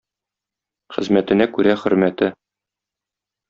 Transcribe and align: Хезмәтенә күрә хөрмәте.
Хезмәтенә 0.95 1.49
күрә 1.59 1.77
хөрмәте. 1.85 2.33